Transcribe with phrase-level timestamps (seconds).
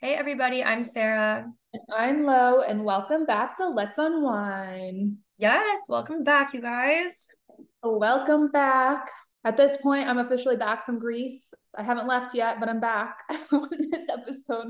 [0.00, 1.46] Hey, everybody, I'm Sarah.
[1.74, 5.18] And I'm Lo, and welcome back to Let's Unwind.
[5.36, 7.26] Yes, welcome back, you guys.
[7.82, 9.10] Welcome back.
[9.44, 11.52] At this point, I'm officially back from Greece.
[11.76, 13.18] I haven't left yet, but I'm back
[13.50, 14.68] when this episode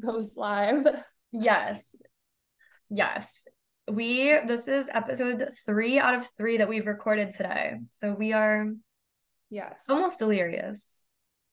[0.00, 0.84] goes live.
[1.30, 2.02] Yes.
[2.90, 3.44] Yes.
[3.88, 7.74] We, this is episode three out of three that we've recorded today.
[7.90, 8.66] So we are
[9.50, 9.74] Yes.
[9.88, 11.03] almost delirious.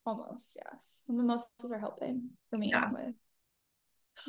[0.05, 1.03] Almost, yes.
[1.07, 2.69] The mimosas are helping for me.
[2.69, 2.89] Yeah.
[2.91, 3.15] With...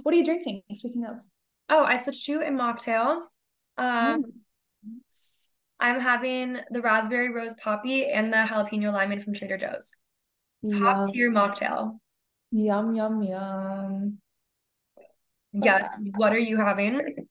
[0.02, 0.62] What are you drinking?
[0.73, 1.16] Speaking of.
[1.69, 3.23] Oh, I switched to a mocktail.
[3.79, 4.24] Um.
[5.80, 9.96] I'm having the raspberry rose Poppi and the jalapeno lime from Trader Joe's.
[10.70, 11.98] Top Yum, tier mocktail.
[12.52, 14.18] yum, yum, yum.
[15.52, 15.88] Yes.
[15.98, 16.12] Okay.
[16.15, 17.27] What are you having?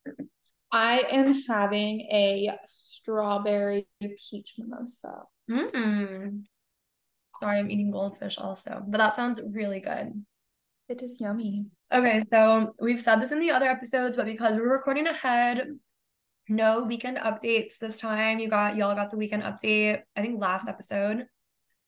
[0.70, 5.23] I am having a strawberry peach mimosa.
[5.49, 6.43] Mm.
[7.40, 10.26] Sorry, I'm eating goldfish also, but that sounds really good.
[10.90, 11.66] It is yummy.
[11.94, 15.68] Okay, so we've said this in the other episodes, but because we're recording ahead,
[16.49, 18.40] no weekend updates this time.
[18.40, 21.27] You got y'all got the weekend update, I think last episode.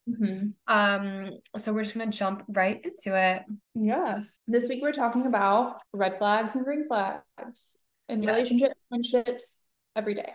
[0.10, 0.50] Mm-hmm.
[0.68, 3.44] Um, so we're just gonna jump right into it.
[3.76, 4.40] Yes.
[4.48, 7.76] This week we're talking about red flags and green flags
[8.10, 8.32] in Yeah.
[8.32, 9.64] relationships, friendships,
[9.96, 10.34] every day.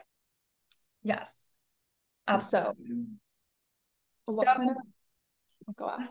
[1.03, 1.50] Yes.
[2.28, 3.06] So- Absolutely.
[4.27, 4.77] What So- kind of
[5.69, 6.08] Oh go on.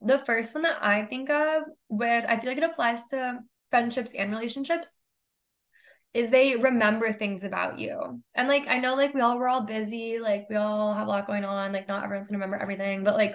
[0.00, 4.14] The first one that I think of with I feel like it applies to friendships
[4.14, 4.96] and relationships
[6.14, 8.22] is they remember things about you.
[8.34, 11.10] And like I know like we all we're all busy, like we all have a
[11.10, 13.34] lot going on, like not everyone's gonna remember everything, but like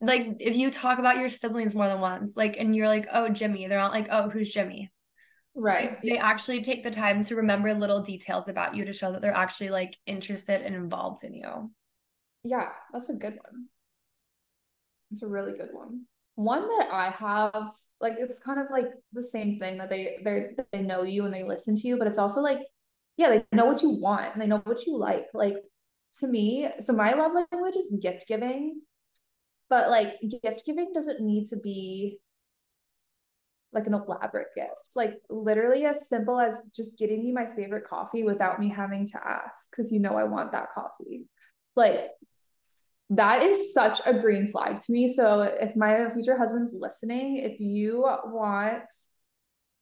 [0.00, 3.28] like if you talk about your siblings more than once, like and you're like, oh
[3.28, 4.92] Jimmy, they're not like, oh, who's Jimmy?
[5.54, 5.90] Right.
[5.92, 9.22] Like, they actually take the time to remember little details about you to show that
[9.22, 11.70] they're actually like interested and involved in you.
[12.44, 13.68] Yeah, that's a good one.
[15.10, 16.02] It's a really good one.
[16.36, 20.48] One that I have, like it's kind of like the same thing that they they
[20.72, 22.60] they know you and they listen to you, but it's also like,
[23.16, 25.26] yeah, they know what you want and they know what you like.
[25.32, 25.56] Like
[26.20, 28.80] to me, so my love language is gift giving,
[29.70, 32.20] but like gift giving doesn't need to be
[33.72, 34.70] like an elaborate gift.
[34.94, 39.26] Like literally as simple as just getting me my favorite coffee without me having to
[39.26, 41.26] ask because you know I want that coffee.
[41.76, 42.10] Like
[43.10, 45.08] that is such a green flag to me.
[45.08, 48.84] So if my future husband's listening, if you want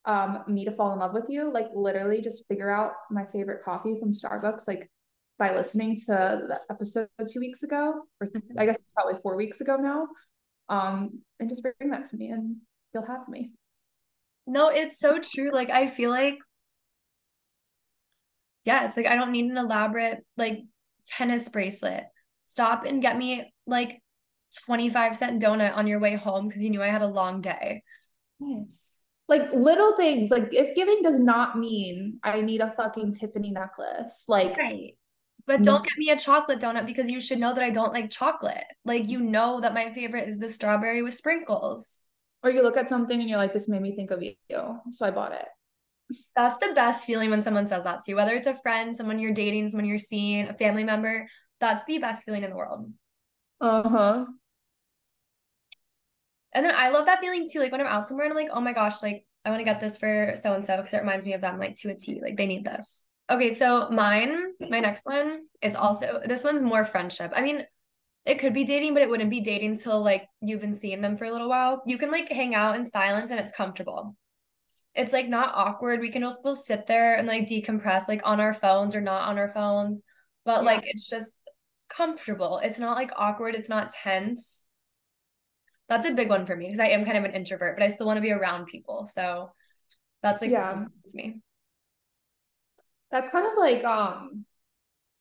[0.05, 3.63] um me to fall in love with you, like literally just figure out my favorite
[3.63, 4.91] coffee from Starbucks, like
[5.39, 9.61] by listening to the episode two weeks ago, or I guess it's probably four weeks
[9.61, 10.09] ago now.
[10.69, 12.57] Um, and just bring that to me and
[12.95, 13.53] you'll have me.
[14.47, 15.51] No, it's so true.
[15.53, 16.39] Like I feel like
[18.65, 20.63] yes, like I don't need an elaborate like
[21.07, 22.05] tennis bracelet.
[22.47, 24.03] Stop and get me like
[24.67, 27.83] 25 cent donut on your way home because you knew I had a long day.
[28.41, 28.97] Nice.
[29.29, 34.25] Like little things, like if giving does not mean I need a fucking Tiffany necklace.
[34.29, 34.97] Like Right.
[35.47, 35.65] But mm.
[35.65, 38.65] don't get me a chocolate donut because you should know that I don't like chocolate.
[38.85, 42.07] Like you know that my favorite is the strawberry with sprinkles.
[42.43, 44.35] or you look at something and you're like, this made me think of you.
[44.91, 45.47] So I bought it.
[46.37, 49.19] That's the best feeling when someone says that to you, whether it's a friend, someone
[49.19, 51.29] you're dating, someone you're seeing, a family member.
[51.61, 52.91] That's the best feeling in the world.
[53.61, 54.27] Uh-huh.
[56.55, 57.61] And then I love that feeling too.
[57.61, 59.65] Like when I'm out somewhere and I'm like, oh my gosh, like I want to
[59.65, 61.95] get this for so and so because it reminds me of them like to a
[61.95, 62.21] T.
[62.21, 63.05] Like they need this.
[63.31, 67.33] Okay, so mine, my next one is also this one's more friendship.
[67.35, 67.65] I mean,
[68.25, 71.17] it could be dating, but it wouldn't be dating till like you've been seeing them
[71.17, 71.83] for a little while.
[71.87, 74.17] You can like hang out in silence and it's comfortable.
[74.95, 76.01] It's like not awkward.
[76.01, 79.29] We can just both sit there and like decompress, like on our phones or not
[79.29, 80.03] on our phones,
[80.45, 80.67] but Yeah.
[80.67, 81.39] like it's just
[81.89, 82.59] comfortable.
[82.63, 83.55] It's not like awkward.
[83.55, 84.65] It's not tense.
[85.89, 87.89] That's a big one for me because I am kind of an introvert, but I
[87.89, 89.07] still want to be around people.
[89.07, 89.51] So
[90.23, 90.87] that's like Yeah.
[91.05, 91.41] it's me.
[93.11, 94.45] That's kind of like um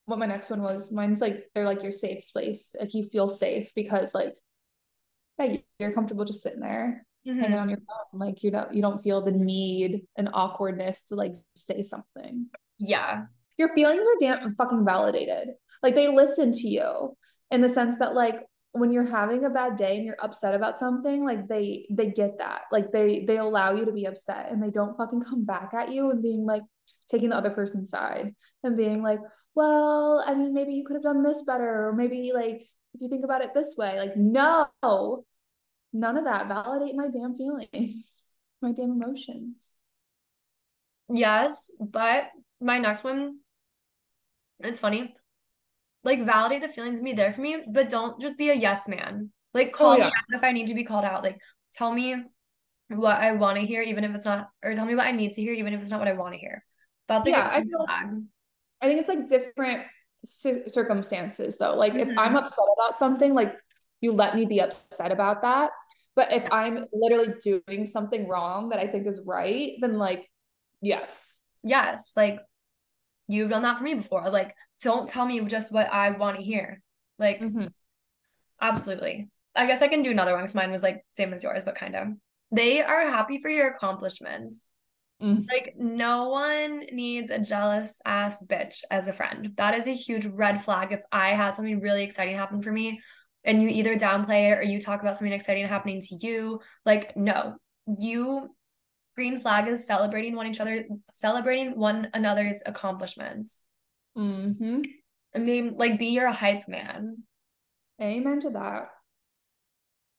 [0.05, 0.91] what my next one was.
[0.91, 2.75] Mine's like they're like your safe space.
[2.79, 4.35] Like you feel safe because like
[5.39, 7.61] yeah, you're comfortable just sitting there hanging Mhm.
[7.61, 8.19] on your phone.
[8.19, 12.47] Like you don't you don't feel the need and awkwardness to like say something.
[12.77, 13.25] Yeah.
[13.57, 15.49] your feelings are damn fucking validated.
[15.83, 17.15] Like they listen to you
[17.51, 20.79] in the sense that like when you're having a bad day and you're upset about
[20.79, 22.61] something, like they they get that.
[22.71, 25.91] Like they they allow you to be upset and they don't fucking come back at
[25.91, 26.63] you and being like
[27.07, 29.19] taking the other person's side and being like,
[29.53, 32.61] well, I mean, maybe you could have done this better, or maybe like
[32.95, 34.69] if you think about it this way, like no,
[35.93, 36.47] none of that.
[36.47, 38.23] Validate my damn feelings,
[38.61, 39.67] my damn emotions.
[41.13, 42.29] Yes, but
[42.59, 43.39] my next one,
[44.59, 45.15] it's funny.
[46.03, 48.87] Like validate the feelings and be there for me, but don't just be a yes
[48.87, 49.31] man.
[49.53, 51.23] Like call Oh, me out if I need to be called out.
[51.23, 51.39] Like
[51.73, 52.23] tell me
[52.87, 55.33] what I want to hear, even if it's not, or tell me what I need
[55.33, 56.63] to hear, even if it's not what I want to hear.
[57.07, 57.85] That's like yeah, I, feel,
[58.81, 59.83] I think it's like different
[60.23, 61.75] circumstances though.
[61.75, 62.11] Like mm-hmm.
[62.11, 63.55] if I'm upset about something, like
[63.99, 65.71] you let me be upset about that.
[66.15, 70.29] But if I'm literally doing something wrong that I think is right, then like,
[70.81, 71.39] yes.
[71.63, 72.13] Yes.
[72.15, 72.39] Like
[73.27, 74.29] you've done that for me before.
[74.29, 74.53] Like,
[74.83, 76.81] don't tell me just what I want to hear.
[77.17, 77.67] Like, mm-hmm.
[78.61, 79.29] absolutely.
[79.55, 81.75] I guess I can do another one because mine was like same as yours, but
[81.75, 82.07] kind of.
[82.51, 84.67] They are happy for your accomplishments.
[85.21, 85.47] Mm.
[85.47, 89.51] Like, no one needs a jealous ass bitch as a friend.
[89.55, 90.91] That is a huge red flag.
[90.91, 92.99] If I had something really exciting happen for me
[93.43, 97.15] and you either downplay it or you talk about something exciting happening to you, like,
[97.15, 97.55] no,
[97.99, 98.55] you
[99.15, 103.63] green flag is celebrating one each other, celebrating one another's accomplishments.
[104.17, 104.81] Mm-hmm.
[105.35, 107.23] I mean, like, be your hype man.
[108.01, 108.89] Amen to that.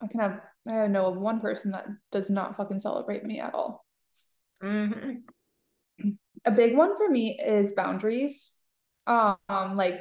[0.00, 3.54] I can have I know of one person that does not fucking celebrate me at
[3.54, 3.84] all.
[4.62, 6.10] Mm-hmm.
[6.44, 8.50] A big one for me is boundaries.
[9.06, 9.36] Um,
[9.74, 10.00] like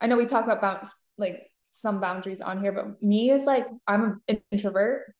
[0.00, 1.42] I know we talk about bounds like
[1.80, 5.14] some boundaries on here, but me is like I'm an introvert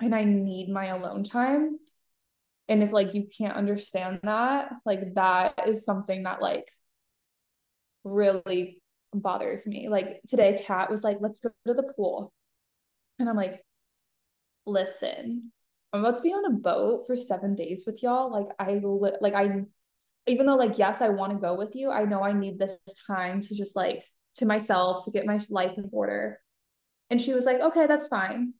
[0.00, 1.76] and I need my alone time.
[2.68, 6.68] And if like you can't understand that, like that is something that like
[8.04, 8.80] really
[9.12, 9.88] bothers me.
[9.88, 12.32] Like today, Kat was like, let's go to the pool.
[13.18, 13.62] And I'm like,
[14.66, 15.52] listen,
[15.92, 18.30] I'm about to be on a boat for seven days with y'all.
[18.30, 19.64] Like I li- like I
[20.26, 22.78] even though like yes, I want to go with you, I know I need this
[23.06, 24.04] time to just like
[24.36, 26.40] to myself to get my life in order.
[27.10, 28.54] And she was like, okay, that's fine.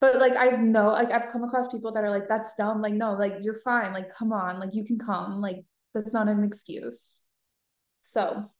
[0.00, 2.80] But like I know, like I've come across people that are like, that's dumb.
[2.80, 3.92] Like, no, like you're fine.
[3.92, 5.40] Like, come on, like you can come.
[5.40, 7.16] Like, that's not an excuse.
[8.02, 8.50] So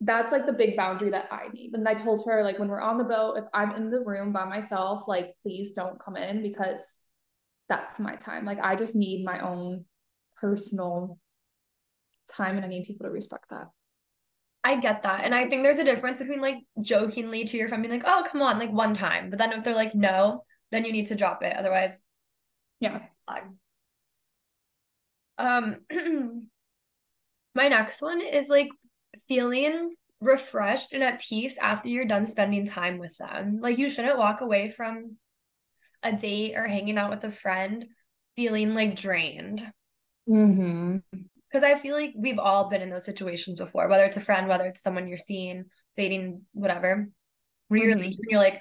[0.00, 1.74] that's like the big boundary that I need.
[1.74, 4.32] And I told her, like, when we're on the boat, if I'm in the room
[4.32, 6.98] by myself, like, please don't come in because
[7.68, 8.44] that's my time.
[8.44, 9.84] Like, I just need my own
[10.36, 11.18] personal
[12.28, 13.68] time and I need people to respect that.
[14.66, 15.20] I get that.
[15.22, 18.26] And I think there's a difference between like jokingly to your friend being like, oh,
[18.28, 19.30] come on, like one time.
[19.30, 20.42] But then if they're like, no,
[20.72, 21.56] then you need to drop it.
[21.56, 22.00] Otherwise,
[22.80, 23.02] yeah.
[25.38, 25.76] Um,
[27.54, 28.70] my next one is like
[29.28, 33.60] feeling refreshed and at peace after you're done spending time with them.
[33.60, 35.16] Like you shouldn't walk away from
[36.02, 37.86] a date or hanging out with a friend
[38.34, 39.64] feeling like drained.
[40.28, 40.96] Mm-hmm.
[41.56, 44.46] Because I feel like we've all been in those situations before, whether it's a friend,
[44.46, 45.64] whether it's someone you're seeing,
[45.96, 47.08] dating, whatever.
[47.68, 48.10] Where you're, mm-hmm.
[48.28, 48.60] you're like,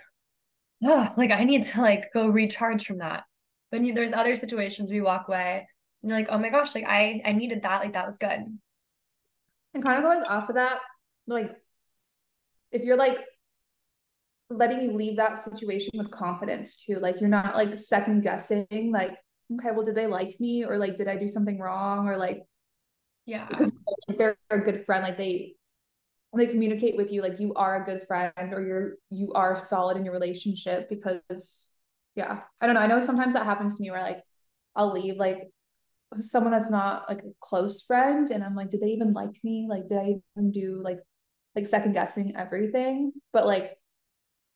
[0.82, 3.26] oh, like I need to like go recharge from that.
[3.70, 5.68] But there's other situations we walk away
[6.02, 8.30] and you're like, oh my gosh, like I I needed that, like that was good.
[9.74, 10.80] And kind of going off of that,
[11.28, 11.52] like
[12.72, 13.18] if you're like
[14.50, 19.18] letting you leave that situation with confidence too, like you're not like second guessing, like,
[19.54, 20.64] okay, well, did they like me?
[20.64, 22.08] Or like, did I do something wrong?
[22.08, 22.44] Or like,
[23.26, 23.72] yeah, because
[24.08, 25.56] like, they're a good friend, like they
[26.36, 29.96] they communicate with you like you are a good friend or you're you are solid
[29.96, 31.70] in your relationship because
[32.16, 34.22] yeah i don't know i know sometimes that happens to me where like
[34.76, 35.44] i'll leave like
[36.22, 39.68] someone that's not like a close friend and I'm like, did they even like me?
[39.70, 41.00] Like, did I even do like
[41.56, 43.14] like second guessing everything?
[43.34, 43.78] But like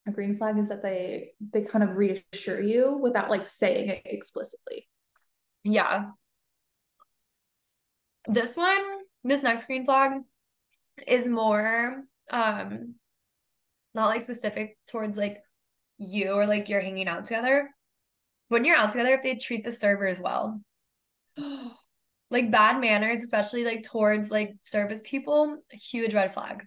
[0.07, 4.01] a green flag is that they they kind of reassure you without like saying it
[4.06, 4.88] explicitly.
[5.63, 6.12] Yeah.
[8.28, 8.82] This one,
[9.24, 10.22] this next green flag
[11.08, 12.96] is more um
[13.94, 15.42] not like specific towards like
[15.98, 17.70] you or like you're hanging out together.
[18.50, 20.62] When you're out together, if they treat the servers well,
[22.32, 26.66] like bad manners, especially like towards like service people, huge red flag.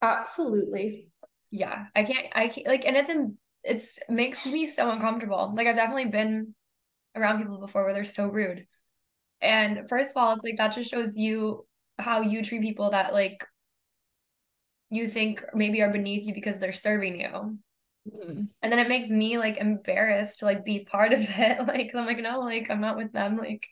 [0.00, 1.08] Absolutely.
[1.50, 1.86] Yeah.
[1.94, 5.52] I can't I can't like and it's in it's makes me so uncomfortable.
[5.56, 6.54] Like I've definitely been
[7.14, 8.66] around people before where they're so rude.
[9.42, 11.66] And first of all, it's like that just shows you
[11.98, 13.44] how you treat people that like
[14.90, 17.58] you think maybe are beneath you because they're serving you.
[18.08, 18.44] Mm-hmm.
[18.62, 21.66] And then it makes me like embarrassed to like be part of it.
[21.66, 23.36] Like I'm like, no, like I'm not with them.
[23.36, 23.66] Like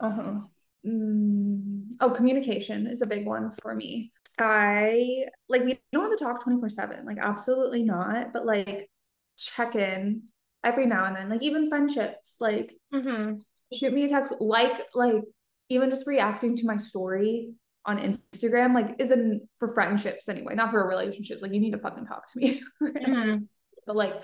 [0.00, 0.40] uh-huh.
[0.84, 1.92] Mm.
[2.00, 4.12] Oh, communication is a big one for me.
[4.38, 8.90] I like we don't have to talk 24-7, like absolutely not, but like
[9.36, 10.22] check in
[10.64, 13.34] every now and then, like even friendships, like mm-hmm.
[13.74, 15.22] Shoot me a text, like like
[15.68, 17.52] even just reacting to my story
[17.84, 21.42] on Instagram, like isn't for friendships anyway, not for relationships.
[21.42, 22.62] Like you need to fucking talk to me.
[22.82, 23.44] mm-hmm.
[23.86, 24.22] But like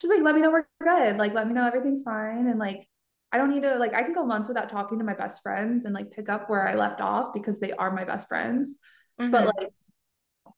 [0.00, 1.16] just like let me know we're good.
[1.16, 2.46] Like let me know everything's fine.
[2.46, 2.88] And like
[3.32, 5.84] I don't need to like I can go months without talking to my best friends
[5.84, 8.78] and like pick up where I left off because they are my best friends.
[9.20, 9.30] Mm-hmm.
[9.30, 9.68] But like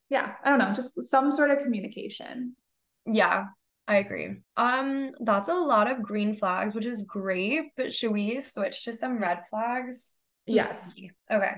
[0.09, 2.57] yeah, I don't know, just some sort of communication.
[3.07, 3.47] Yeah.
[3.89, 4.37] I agree.
[4.57, 8.93] Um, that's a lot of green flags, which is great, but should we switch to
[8.93, 10.17] some red flags?
[10.47, 10.95] Yes.
[11.31, 11.55] Okay.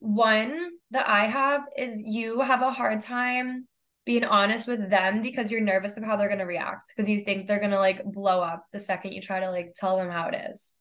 [0.00, 3.66] One that I have is you have a hard time
[4.04, 7.20] being honest with them because you're nervous of how they're going to react because you
[7.20, 10.10] think they're going to like blow up the second you try to like tell them
[10.10, 10.74] how it is.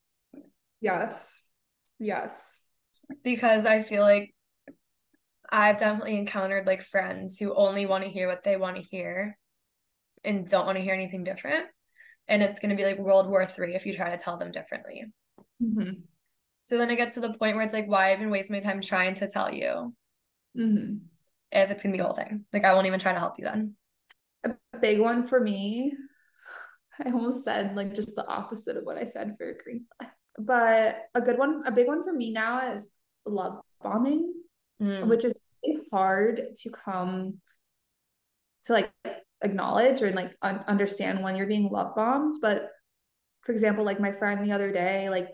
[0.82, 1.41] Yes.
[2.00, 2.60] Yes.
[3.24, 4.34] Because I feel like
[5.50, 9.38] I've definitely encountered like friends who only want to hear what they want to hear
[10.25, 11.65] and don't want to hear anything different.
[12.27, 14.51] And it's going to be like World War Three if you try to tell them
[14.51, 15.05] differently.
[15.62, 16.01] Mm-hmm.
[16.63, 18.82] So then it gets to the point where it's like, why even waste my time
[18.82, 19.94] trying to tell you
[20.58, 20.96] Mm-hmm.
[21.51, 22.46] if it's going to be a whole thing?
[22.51, 23.75] Like, I won't even try to help you then.
[24.46, 25.94] A big one for me.
[27.05, 30.12] I almost said like just the opposite of what I said for green flag.
[30.39, 32.89] But a good one, a big one for me now is
[33.25, 34.34] love bombing,
[34.82, 35.08] Mm.
[35.08, 37.36] which is really hard to come
[38.65, 38.91] to like
[39.41, 42.35] acknowledge or like un- understand when you're being love bombed.
[42.41, 42.69] But
[43.41, 45.29] for example, like my friend the other day, like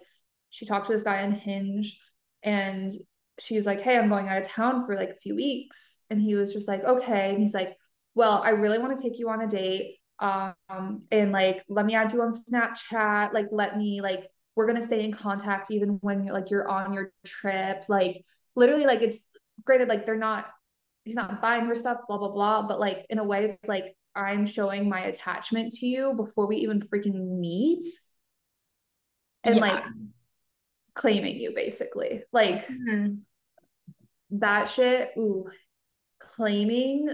[0.49, 1.99] she talked to this guy on Hinge
[2.43, 2.91] and
[3.39, 5.99] she was like, Hey, I'm going out of town for like a few weeks.
[6.09, 7.31] And he was just like, Okay.
[7.31, 7.75] And he's like,
[8.15, 9.97] Well, I really want to take you on a date.
[10.19, 10.53] Um,
[11.11, 13.33] and like, let me add you on Snapchat.
[13.33, 16.93] Like, let me, like, we're gonna stay in contact even when you're like you're on
[16.93, 17.85] your trip.
[17.89, 18.23] Like,
[18.55, 19.23] literally, like, it's
[19.65, 20.47] granted, like, they're not,
[21.03, 22.61] he's not buying her stuff, blah, blah, blah.
[22.63, 26.57] But like, in a way, it's like, I'm showing my attachment to you before we
[26.57, 27.85] even freaking meet
[29.43, 29.61] and Yeah.
[29.61, 29.83] like
[30.93, 32.23] claiming you basically.
[32.33, 33.21] Like Mhm.
[34.31, 35.49] that shit, ooh,
[36.19, 37.09] claiming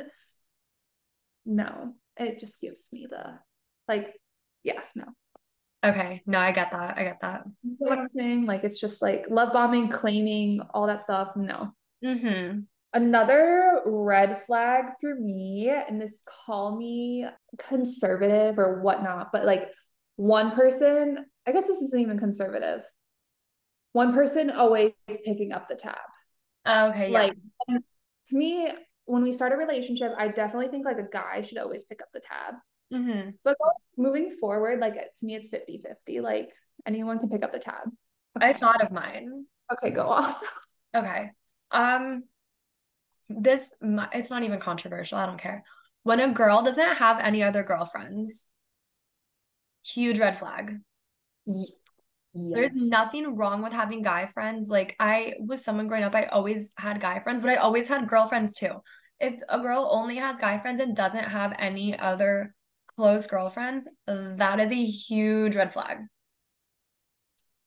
[1.45, 3.39] no, it just gives me the
[3.87, 4.19] like,
[4.63, 5.05] yeah, no.
[5.85, 6.23] Okay.
[6.25, 6.97] No, I get that.
[6.97, 7.43] I get that.
[7.63, 8.45] You know what I'm saying?
[8.45, 11.37] Like it's just like love bombing, claiming, all that stuff.
[11.37, 11.73] No.
[12.03, 12.61] Mm-hmm.
[12.93, 17.25] Another red flag for me, and this call me
[17.57, 19.69] conservative or whatnot, but like
[20.15, 22.83] one person, I guess this isn't even conservative.
[23.91, 24.93] One person always
[25.25, 25.95] picking up the tab.
[26.67, 27.11] Okay.
[27.11, 27.19] Yeah.
[27.19, 28.69] Like to me,
[29.05, 32.09] when we start a relationship, I definitely think like a guy should always pick up
[32.13, 32.55] the tab.
[32.93, 33.29] mm-hmm.
[33.43, 33.57] But
[33.97, 36.19] moving forward, like to me, it's 50 50.
[36.19, 36.51] Like
[36.85, 37.89] anyone can pick up the tab.
[38.39, 39.45] I thought of mine.
[39.71, 40.41] Okay, go off.
[40.95, 41.31] Okay.
[41.71, 42.23] Um,
[43.29, 43.73] this
[44.13, 45.17] it's not even controversial.
[45.17, 45.63] I don't care.
[46.03, 48.45] When a girl doesn't have any other girlfriends,
[49.85, 50.79] huge red flag.
[52.33, 54.69] There's nothing wrong with having guy friends.
[54.69, 58.07] Like I was someone growing up, I always had guy friends, but I always had
[58.07, 58.81] girlfriends too.
[59.19, 62.53] If a girl only has guy friends and doesn't have any other
[62.95, 65.97] close girlfriends, that is a huge red flag.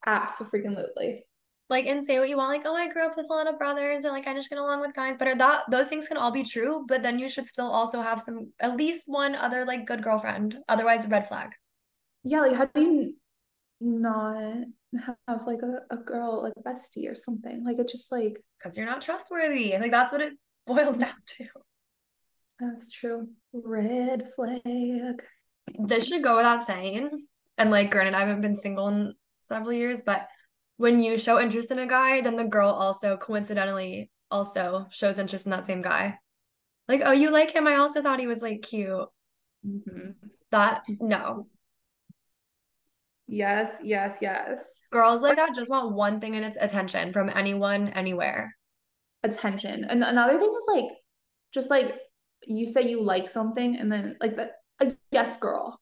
[0.06, 1.26] Absolutely.
[1.70, 3.56] Like and say what you want, like, oh, I grew up with a lot of
[3.58, 5.36] brothers, or like I just get along with guys better.
[5.36, 8.52] That those things can all be true, but then you should still also have some
[8.60, 10.58] at least one other like good girlfriend.
[10.68, 11.52] Otherwise, red flag.
[12.24, 13.14] Yeah, like how do you
[13.80, 14.64] not
[15.28, 17.64] have like a, a girl like a bestie or something?
[17.64, 19.74] Like it's just like Because you're not trustworthy.
[19.78, 20.32] Like that's what it
[20.66, 21.46] boils down to.
[22.58, 23.28] that's true.
[23.54, 25.22] Red flag.
[25.78, 27.10] this should go without saying.
[27.56, 30.26] And like, granted, I haven't been single in several years, but
[30.80, 35.44] when you show interest in a guy, then the girl also coincidentally also shows interest
[35.44, 36.18] in that same guy.
[36.88, 37.66] Like, oh, you like him?
[37.66, 39.06] I also thought he was like cute.
[39.62, 40.14] Mhm.
[40.50, 41.48] That no.
[43.26, 44.80] Yes, yes, yes.
[44.90, 48.56] Girls like that just want one thing and it's attention from anyone, anywhere.
[49.22, 49.84] Attention.
[49.84, 50.90] And another thing is like
[51.52, 52.00] just like
[52.46, 55.78] you say you like something and then like the a yes girl.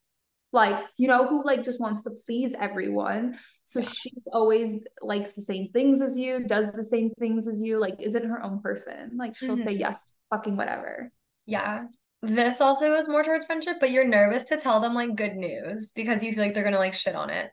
[0.53, 3.39] Like, you know, who like just wants to please everyone.
[3.65, 7.79] So she always likes the same things as you, does the same things as you,
[7.79, 9.13] like isn't her own person.
[9.19, 9.81] Like she'll say Mhm.
[9.81, 11.13] yes to fucking whatever.
[11.45, 11.85] Yeah.
[12.23, 15.93] This also is more towards friendship, but you're nervous to tell them like good news
[15.95, 17.51] because you feel like they're gonna like shit on it.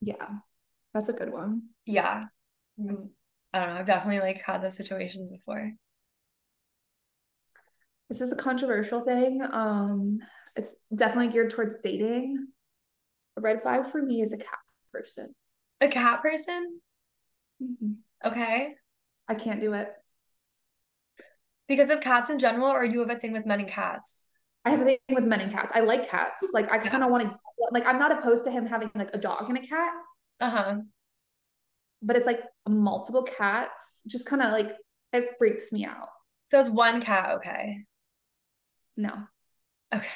[0.00, 0.28] Yeah.
[0.94, 1.70] That's a good one.
[1.84, 2.26] Yeah.
[2.78, 3.08] 'Cause,
[3.52, 3.80] I don't know.
[3.80, 5.72] I've definitely like had those situations before.
[8.08, 9.42] This is a controversial thing.
[9.42, 10.20] Um,
[10.56, 12.48] it's definitely geared towards dating.
[13.36, 14.58] A red flag for me is a cat
[14.92, 15.34] person.
[15.80, 16.80] A cat person?
[17.62, 17.96] Mhm.
[18.24, 18.74] Okay.
[19.28, 19.92] I can't do it.
[21.68, 24.28] Because of cats in general, or you have a thing with men and cats?
[24.64, 25.72] I have a thing with men and cats.
[25.74, 26.46] I like cats.
[26.52, 27.38] Like I kind of want to
[27.70, 29.92] like I'm not opposed to him having like a dog and a cat,
[30.40, 30.76] Uh-huh.
[32.02, 34.02] but it's like multiple cats.
[34.06, 34.76] Just kind of like
[35.12, 36.08] it freaks me out.
[36.46, 37.84] So it's one cat, okay.
[38.96, 39.12] No.
[39.94, 40.08] Okay.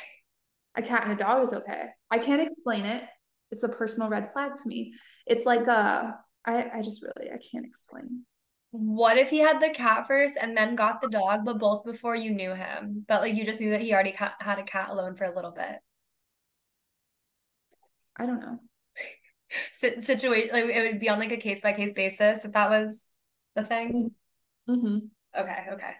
[0.76, 1.88] A cat and a dog is okay.
[2.10, 3.04] I can't explain it.
[3.50, 4.94] It's a personal red flag to me.
[5.26, 6.12] It's like uh
[6.44, 8.24] I I just really I can't explain.
[8.70, 12.16] What if he had the cat first and then got the dog, but both before
[12.16, 13.04] you knew him?
[13.06, 15.34] But like you just knew that he already ca- had a cat alone for a
[15.34, 15.78] little bit.
[18.16, 18.58] I don't know.
[19.82, 22.70] S- situation like it would be on like a case by case basis if that
[22.70, 23.08] was
[23.54, 24.10] the thing.
[24.68, 24.98] Mm-hmm.
[25.40, 25.92] Okay, okay.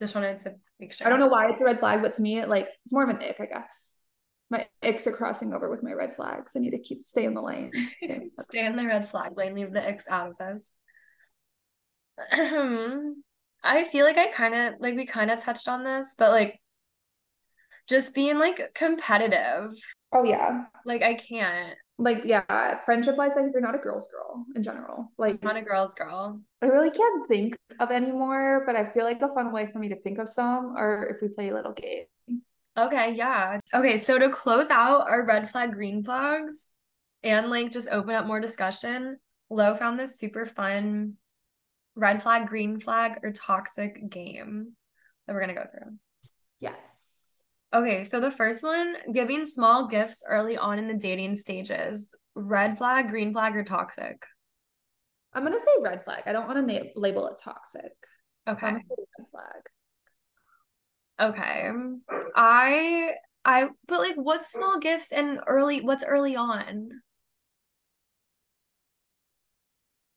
[0.00, 1.06] Just wanted to make sure.
[1.06, 3.04] I don't know why it's a red flag, but to me, it like it's more
[3.04, 3.94] of an ick, I guess.
[4.52, 6.52] My icks are crossing over with my red flags.
[6.54, 7.70] I need to keep stay in the lane.
[8.02, 10.72] Stay- Stay in the red flag lane, leave the X out of this.
[13.64, 16.60] I feel like I kind of like we kind of touched on this, but like
[17.88, 19.72] just being like competitive.
[20.12, 21.74] oh yeah, Like I can't.
[21.98, 22.42] like yeah,
[22.84, 25.62] friendship wise, like if you're not a girl's girl in general, like I'm not a
[25.62, 26.40] girl's girl.
[26.60, 28.64] I really can't think of any more.
[28.66, 31.22] But I feel like a fun way for me to think of some, or if
[31.22, 32.04] we play a little game.
[32.76, 33.60] Okay, yeah.
[33.74, 36.68] Okay, so to close out our red flag, green flags,
[37.22, 39.18] and like just open up more discussion,
[39.50, 41.14] Lo found this super fun
[41.94, 44.72] red flag, green flag, or toxic game
[45.26, 45.98] that we're gonna go through.
[46.58, 46.88] Yes.
[47.74, 52.14] Okay, so the first one, giving small gifts early on in the dating stages.
[52.34, 54.24] Red flag, green flag, or toxic?
[55.34, 56.22] I'm gonna say red flag.
[56.26, 57.92] I don't want to na- label it toxic.
[58.48, 58.66] Okay.
[58.66, 59.62] I'm gonna say red flag.
[61.22, 61.70] Okay.
[62.34, 63.12] I
[63.44, 67.02] I but like what's small gifts and early what's early on?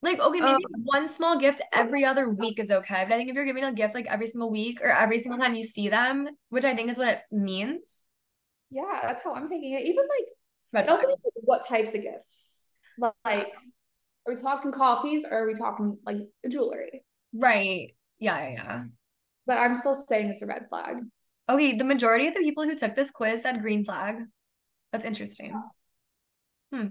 [0.01, 3.05] Like okay, maybe Um, one small gift every other week is okay.
[3.07, 5.39] But I think if you're giving a gift like every single week or every single
[5.39, 8.03] time you see them, which I think is what it means,
[8.69, 9.85] Yeah, that's how I'm taking it.
[9.85, 10.05] Even
[10.75, 12.67] like also means what types of gifts.
[13.23, 13.55] Like,
[14.27, 16.17] are we talking coffees or are we talking like
[16.49, 17.03] jewelry?
[17.33, 17.95] Right.
[18.19, 18.83] Yeah, yeah, yeah.
[19.45, 20.97] But I'm still saying it's a red flag.
[21.47, 24.15] Okay, the majority of the people who took this quiz said green flag.
[24.91, 25.61] That's interesting.
[26.73, 26.87] Hmm.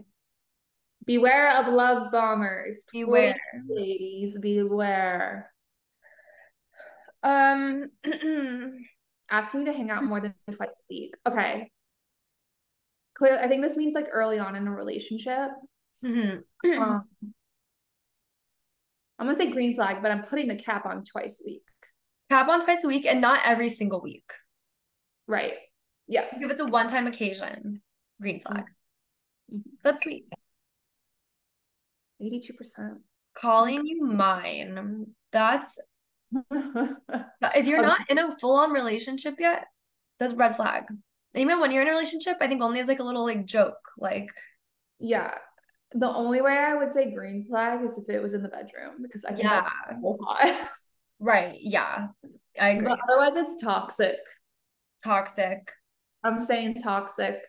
[1.04, 2.84] Beware of love bombers.
[2.88, 3.36] Please, Beware.
[3.68, 5.50] ladies, beware.
[7.22, 7.90] Um
[9.30, 11.14] Ask me to hang out more than twice a week.
[11.26, 11.70] Okay.
[13.14, 13.38] Clear.
[13.38, 15.50] I think this means like early on in a relationship.
[16.04, 16.38] Mm-hmm.
[16.80, 17.04] Um,
[19.18, 21.62] I'm gonna say green flag, but I'm putting the cap on twice a week.
[22.34, 24.28] Cap on twice a week and not every single week.
[25.28, 25.52] Right.
[26.08, 26.24] Yeah.
[26.32, 27.80] If it's a one-time occasion,
[28.20, 28.64] green flag.
[29.52, 29.62] Mhm.
[29.78, 30.24] So that's sweet.
[32.20, 33.02] 82%.
[33.34, 35.14] Calling you mine.
[35.30, 35.78] That's
[37.54, 39.66] if you're not in a full-on relationship yet,
[40.18, 40.86] that's red flag.
[40.88, 43.44] And even when you're in a relationship, I think only as like a little like
[43.44, 43.92] joke.
[43.96, 44.26] Like
[44.98, 45.38] Yeah.
[45.92, 49.02] The only way I would say green flag is if it was in the bedroom
[49.02, 50.68] because I think yeah, that's so hot.
[51.24, 51.56] Right.
[51.60, 52.08] Yeah.
[52.60, 52.88] I agree.
[52.88, 54.18] But otherwise, it's toxic.
[55.02, 55.72] Toxic.
[56.22, 57.40] I'm saying toxic.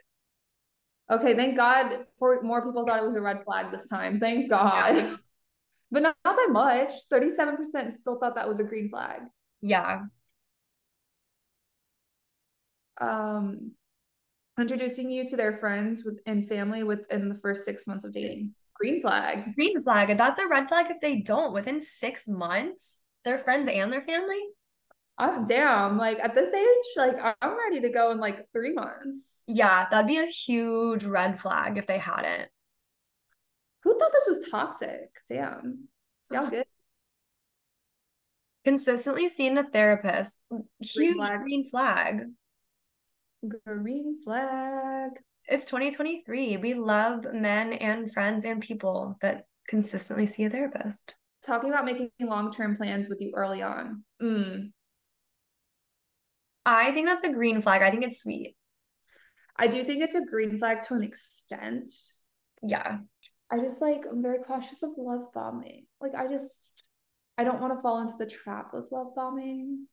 [1.12, 4.20] Okay, thank God for more people thought it was a red flag this time.
[4.20, 4.96] Thank God.
[4.96, 5.16] Yeah.
[5.92, 6.92] But not, not by much.
[7.14, 9.22] 37% still thought that was a green flag.
[9.62, 10.02] Yeah.
[13.00, 13.74] Um,
[14.60, 18.56] introducing you to their friends with and family within the first six months of dating.
[18.74, 19.56] Green flag.
[19.56, 20.18] Green flag.
[20.18, 23.04] That's a red flag if they don't within six months.
[23.26, 24.40] Their friends and their family.
[25.18, 25.98] I'm damn.
[25.98, 29.42] Like at this age, like I'm ready to go in like three months.
[29.48, 32.50] Yeah, that'd be a huge red flag if they hadn't.
[33.84, 35.10] Who thought this was toxic?
[35.30, 35.88] Damn.
[36.32, 36.66] Y'all good?
[38.64, 40.42] Consistently seeing a therapist.
[40.80, 41.42] Huge flag.
[41.42, 42.22] green flag.
[43.64, 45.12] Green flag.
[45.48, 46.58] It's 2023.
[46.58, 51.14] We love men and friends and people that consistently see a therapist.
[51.46, 54.04] Talking about making long-term plans with you early on.
[54.22, 54.72] Mm.
[56.66, 57.82] I think that's a green flag.
[57.84, 58.56] I think it's sweet.
[59.56, 61.90] I do think it's a green flag to an extent.
[62.64, 62.98] Yeah.
[63.52, 65.86] I just like I'm very cautious of love bombing.
[66.02, 66.70] Like I just
[67.38, 69.88] I don't want to fall into the trap of love bombing.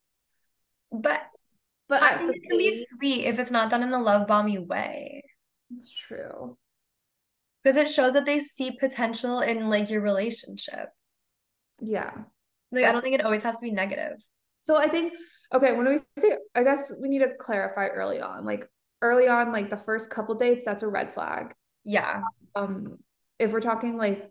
[0.91, 1.21] But
[1.89, 4.67] But I think it can be sweet if it's not done in a love bomby
[4.67, 5.23] way.
[5.77, 6.57] it's true.
[7.63, 10.89] Because it shows that they see potential in like your relationship.
[11.83, 12.13] Yeah.
[12.71, 14.25] Like I don't think it always has to be negative.
[14.61, 15.13] So I think
[15.53, 18.47] okay, when we say I guess we need to clarify early on.
[18.47, 18.69] Like
[19.03, 21.53] early on, like the first couple dates, that's a red flag.
[21.85, 22.23] Yeah.
[22.55, 22.99] Um,
[23.39, 24.31] if we're talking like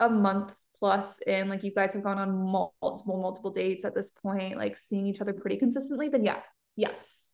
[0.00, 4.10] a month plus in, like you guys have gone on multiple, multiple dates at this
[4.10, 6.40] point, like seeing each other pretty consistently, then yeah,
[6.74, 7.32] yes.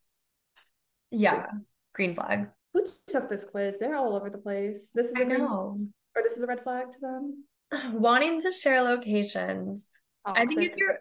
[1.11, 1.47] Yeah.
[1.95, 2.49] Green flag.
[2.73, 3.79] Who took this quiz?
[3.79, 4.91] They're all over the place.
[4.93, 5.79] This is I a know.
[6.17, 7.45] or this is a red flag to them.
[7.93, 9.89] Wanting to share locations.
[10.25, 10.99] I think if you're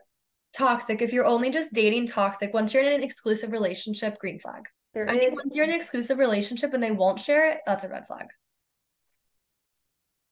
[0.55, 4.63] toxic, if you're only just dating toxic, once you're in an exclusive relationship, green flag.
[4.93, 7.83] There I think once you're in an exclusive relationship and they won't share it, that's
[7.83, 8.27] a red flag.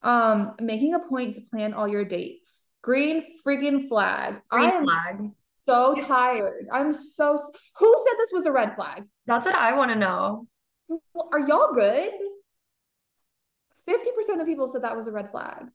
[0.04, 2.68] um making a point to plan all your dates.
[2.84, 4.42] Green freaking flag.
[4.50, 5.32] Green I am flag.
[5.68, 6.66] so tired.
[6.72, 7.38] I'm so.
[7.78, 9.04] Who said this was a red flag?
[9.28, 10.48] That's what I want to know.
[10.88, 12.12] Well, Are y'all good?
[13.88, 15.66] 50% of people said that was a red flag.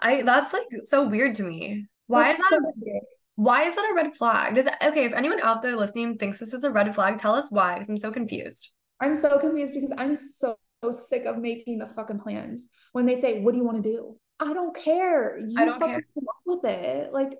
[0.00, 1.86] I that's like so weird to me.
[2.06, 2.48] Why is that?
[2.50, 3.00] so a-
[3.36, 4.54] why is that a red flag?
[4.54, 5.04] Does okay?
[5.04, 7.74] If anyone out there listening thinks this is a red flag, tell us why.
[7.74, 8.70] Because I'm so confused.
[9.00, 12.68] I'm so confused because I'm so, so sick of making the fucking plans.
[12.92, 15.38] When they say, "What do you want to do?" I don't care.
[15.38, 16.04] You don't fucking care.
[16.14, 17.12] come up with it.
[17.12, 17.34] Like,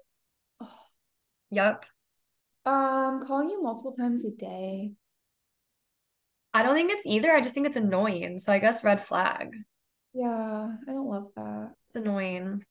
[1.50, 1.84] Yep.
[2.64, 4.92] um, calling you multiple times a day.
[6.54, 7.32] I don't think it's either.
[7.32, 8.38] I just think it's annoying.
[8.38, 9.54] So I guess red flag.
[10.16, 11.72] Yeah, I don't love that.
[11.88, 12.64] It's annoying.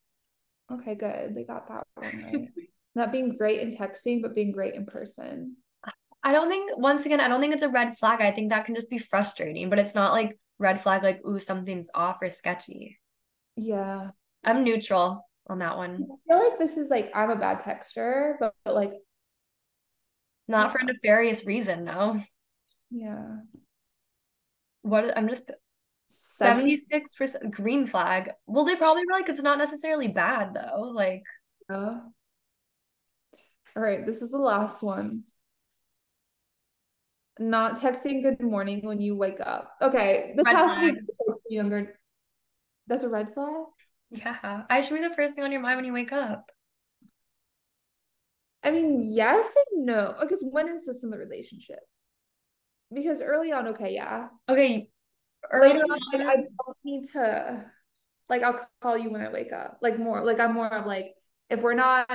[0.72, 1.36] Okay, good.
[1.36, 2.50] They got that one right.
[2.96, 5.58] Not being great in texting, but being great in person.
[6.24, 8.20] I don't think once again, I don't think it's a red flag.
[8.20, 11.38] I think that can just be frustrating, but it's not like red flag like, ooh,
[11.40, 12.98] something's off or sketchy.
[13.56, 14.10] Yeah.
[14.44, 16.02] I'm neutral on that one.
[16.02, 18.94] I feel like this is like I'm a bad texter, but, but like,
[20.48, 22.20] Not for a nefarious reason though.
[22.90, 23.38] yeah.
[24.82, 25.52] What I'm just
[26.38, 28.32] Seventy- 76% green flag.
[28.46, 30.82] Well, they probably were like, it's not necessarily bad though.
[30.82, 31.24] Like,
[31.70, 32.00] uh, Yeah.
[33.78, 35.24] All right, this is the last one.
[37.40, 39.72] Not texting good morning when you wake up.
[39.82, 41.06] Okay, this Red has to be flag.
[41.48, 42.00] to younger.
[42.88, 43.66] That's a red flag?
[44.10, 46.50] yeah, I should be the first thing on your mind when you wake up.
[48.64, 50.16] I mean, yes and no.
[50.20, 51.80] Because when is this in the relationship?
[52.94, 54.30] Because early on, okay, yeah.
[54.48, 54.90] Okay,
[55.52, 57.66] early Later on, like, I don't need to,
[58.30, 59.80] like, I'll call you when I wake up.
[59.82, 61.16] Like, more, like, I'm more of like,
[61.50, 62.10] if we're not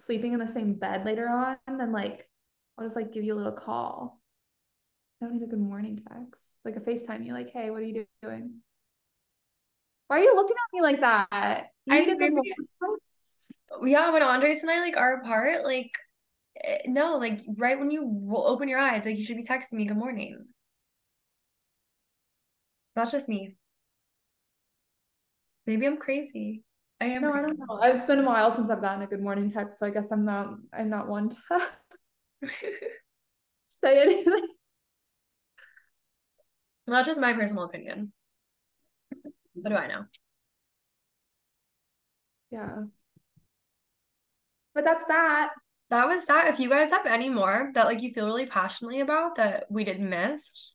[0.00, 2.28] sleeping in the same bed later on, then like,
[2.76, 4.20] I'll just like give you a little call.
[5.20, 7.86] I don't need a good morning text, like a FaceTime you, like, hey, what are
[7.86, 8.60] you doing?
[10.06, 11.72] Why are you looking at me like that?
[11.84, 13.52] You I need a good morning text.
[13.84, 15.90] yeah, when Andres and I like are apart, like
[16.64, 19.84] eh, no, like right when you open your eyes, like you should be texting me
[19.84, 20.46] good morning.
[22.98, 23.54] That's just me.
[25.68, 26.64] Maybe I'm crazy.
[27.00, 27.22] I am.
[27.22, 27.78] No, I don't know.
[27.84, 30.24] It's been a while since I've gotten a good morning text, so I guess I'm
[30.24, 30.56] not.
[30.72, 31.36] I'm not one to
[33.68, 34.48] say anything.
[36.88, 38.12] That's just my personal opinion.
[39.54, 40.04] What do I know?
[42.50, 42.82] Yeah.
[44.74, 45.50] But that's that.
[45.90, 46.48] That was that.
[46.48, 49.84] If you guys have any more that like you feel really passionately about that we
[49.84, 50.74] didn't miss,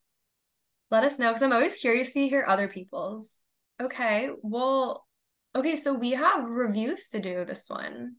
[0.94, 3.40] let us know because I'm always curious to hear other people's.
[3.82, 5.08] Okay, well,
[5.56, 8.18] okay, so we have reviews to do this one.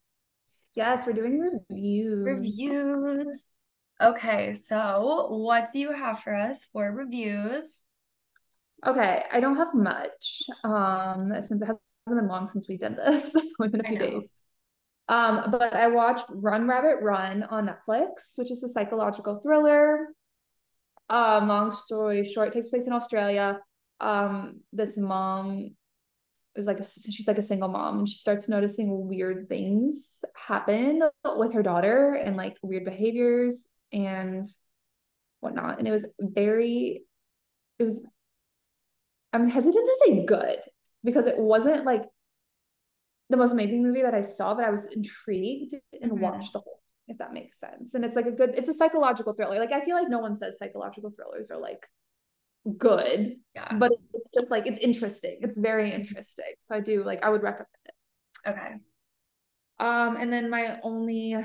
[0.74, 2.26] Yes, we're doing reviews.
[2.26, 3.52] Reviews.
[4.02, 7.84] Okay, so what do you have for us for reviews?
[8.84, 10.42] Okay, I don't have much.
[10.64, 13.36] Um, since it hasn't been long since we did this.
[13.36, 14.32] It's only been a I few days.
[15.08, 20.08] Um, but I watched Run Rabbit Run on Netflix, which is a psychological thriller.
[21.08, 23.60] Um, long story short, it takes place in Australia.
[24.00, 25.76] Um, this mom
[26.56, 31.02] is like a she's like a single mom and she starts noticing weird things happen
[31.36, 34.46] with her daughter and like weird behaviors and
[35.40, 35.78] whatnot.
[35.78, 37.02] And it was very
[37.78, 38.04] it was
[39.32, 40.58] I'm hesitant to say good
[41.02, 42.04] because it wasn't like
[43.30, 46.18] the most amazing movie that I saw, but I was intrigued and Mhm.
[46.20, 47.94] watched the whole, if that makes sense.
[47.94, 49.58] And it's like a good, it's a psychological thriller.
[49.58, 51.86] Like I feel like no one says psychological thrillers are like
[52.78, 53.74] good, Yeah.
[53.78, 55.38] but it's just like it's interesting.
[55.42, 56.54] It's very interesting.
[56.60, 58.48] So I do like I would recommend it.
[58.48, 58.74] Okay.
[59.80, 61.36] Um, and then my only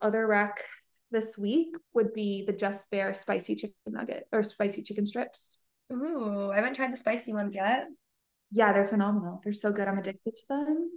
[0.00, 0.62] other rec
[1.10, 5.58] this week would be the Just Bare spicy chicken nugget or spicy chicken strips.
[5.92, 7.86] Ooh, I haven't tried the spicy ones yet.
[8.50, 9.40] Yeah, they're phenomenal.
[9.42, 9.88] They're so good.
[9.88, 10.90] I'm addicted to them.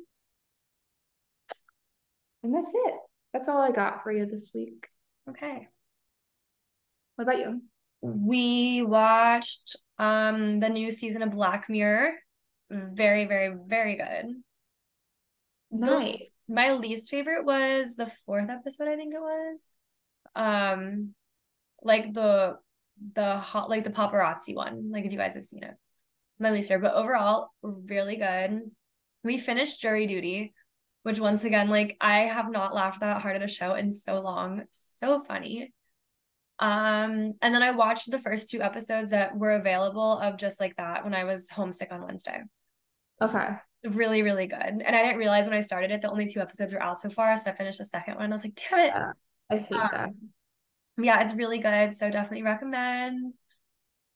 [2.44, 2.94] And that's it.
[3.34, 4.88] That's all I got for you this week.
[5.30, 5.68] Okay.
[7.16, 7.62] What about you?
[8.02, 12.14] We watched um the new season of Black Mirror.
[12.70, 14.42] Very, very, very good.
[15.72, 16.30] Nice.
[16.48, 19.72] My least favorite was the fourth episode, I think it was.
[20.36, 21.14] Um,
[21.82, 22.58] like the
[23.14, 24.92] the hot like the paparazzi one.
[24.92, 25.76] Like if you guys have seen it.
[26.40, 28.72] My least favorite, but overall, really good.
[29.24, 30.54] We finished jury duty,
[31.04, 34.20] which once again, like I have not laughed that hard at a show in so
[34.22, 34.64] long.
[34.72, 35.74] So funny.
[36.60, 40.76] Um, and then I watched the first two episodes that were available of just like
[40.78, 42.42] that when I was homesick on Wednesday
[43.22, 43.48] Okay.
[43.84, 46.74] really really good and i didn't realize when i started it the only two episodes
[46.74, 48.86] were out so far so i finished the second one i was like damn it
[48.96, 49.12] Yeah.
[49.52, 49.94] I hate that.
[50.06, 50.16] Um,
[51.02, 53.34] yeah it's really good so definitely recommend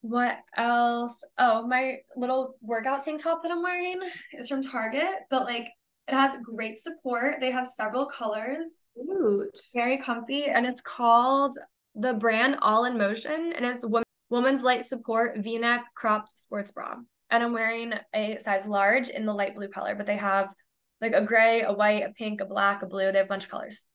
[0.01, 3.99] what else oh my little workout tank top that i'm wearing
[4.33, 5.67] is from target but like
[6.07, 7.37] It has great support.
[7.39, 8.81] They have several colors.
[8.93, 9.59] Cute.
[9.73, 10.45] Very comfy.
[10.45, 11.57] And it's called
[11.95, 13.53] the brand All in Motion.
[13.55, 13.83] And it's
[14.29, 16.95] woman's light support v-neck cropped sports bra.
[17.31, 20.53] And I'm wearing a size large in the light blue color, but they have
[21.01, 23.11] like a gray, a white, a pink, a black, a blue.
[23.11, 23.85] They have a bunch of colors.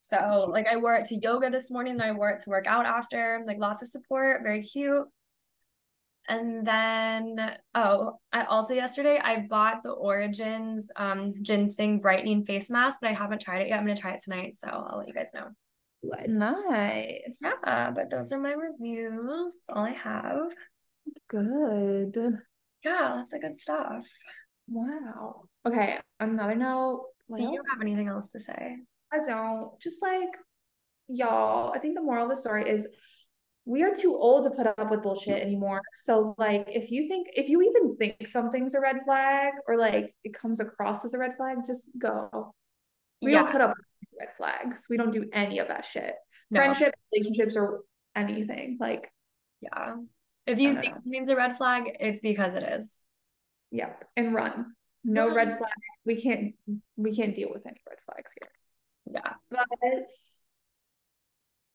[0.00, 2.66] So like I wore it to yoga this morning and I wore it to work
[2.66, 3.42] out after.
[3.46, 5.06] Like lots of support, very cute.
[6.28, 12.98] And then, oh, at Ulta yesterday, I bought the Origins um, ginseng brightening face mask,
[13.00, 13.78] but I haven't tried it yet.
[13.78, 14.54] I'm going to try it tonight.
[14.54, 15.48] So I'll let you guys know.
[16.28, 17.38] Nice.
[17.42, 19.64] Yeah, but those are my reviews.
[19.70, 20.52] All I have.
[21.28, 22.16] Good.
[22.84, 24.04] Yeah, that's a good stuff.
[24.68, 25.44] Wow.
[25.66, 25.98] Okay.
[26.20, 27.06] Another note.
[27.34, 28.76] Do you have anything else to say?
[29.12, 29.80] I don't.
[29.80, 30.36] Just like,
[31.08, 32.86] y'all, I think the moral of the story is
[33.68, 35.82] we are too old to put up with bullshit anymore.
[35.92, 40.14] So like if you think if you even think something's a red flag or like
[40.24, 42.54] it comes across as a red flag, just go.
[43.20, 43.42] We yeah.
[43.42, 43.74] don't put up
[44.18, 44.86] red flags.
[44.88, 46.14] We don't do any of that shit.
[46.50, 46.60] No.
[46.60, 47.82] Friendships, relationships, or
[48.16, 48.78] anything.
[48.80, 49.12] Like
[49.60, 49.96] yeah.
[50.46, 51.00] If you think know.
[51.02, 53.02] something's a red flag, it's because it is.
[53.72, 54.02] Yep.
[54.16, 54.72] And run.
[55.04, 55.70] No red flag.
[56.06, 56.54] We can't
[56.96, 58.50] we can't deal with any red flags here.
[59.12, 59.34] Yeah.
[59.50, 60.08] But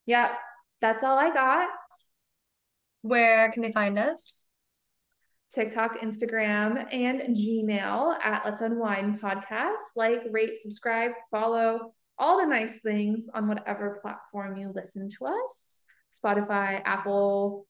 [0.08, 0.34] yeah,
[0.82, 1.70] that's all I got.
[3.04, 4.48] Where can they find us?
[5.54, 9.94] TikTok, Instagram, and Gmail at Let's Unwind Podcast.
[9.96, 15.84] Like, rate, subscribe, follow, all the nice things on whatever platform you listen to us.
[16.12, 17.68] Spotify, Apple,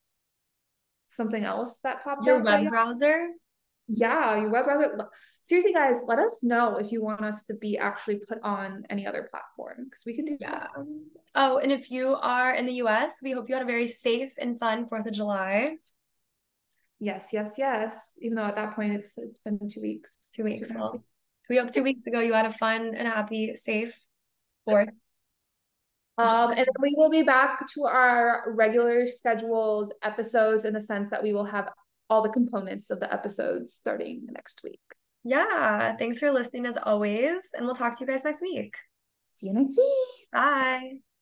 [1.08, 2.46] something else that popped Your up.
[2.46, 3.30] Your web browser?
[3.88, 5.10] Yeah, your web browser.
[5.44, 9.06] Seriously, guys, let us know if you want us to be actually put on any
[9.06, 10.68] other platform because we can do yeah.
[10.76, 10.86] That.
[11.36, 14.34] Oh, and if you are in the US, we hope you had a very safe
[14.38, 15.76] and fun 4th of July.
[17.00, 18.00] Yes, yes, yes.
[18.22, 20.18] Even though at that point it's it's been two weeks.
[20.34, 20.70] Two weeks.
[20.70, 21.04] Two well,
[21.50, 24.00] we hope two weeks ago you had a fun and happy, safe
[24.66, 24.90] fourth.
[26.18, 31.24] Um, and we will be back to our regular scheduled episodes in the sense that
[31.24, 31.70] we will have
[32.14, 34.80] all the components of the episodes starting next week.
[35.24, 35.96] Yeah.
[35.96, 37.42] Thanks for listening as always.
[37.56, 38.76] And we'll talk to you guys next week.
[39.38, 40.28] See you next week.
[40.32, 41.13] Bye.